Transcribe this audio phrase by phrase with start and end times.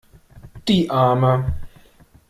[0.67, 1.53] Die Arme!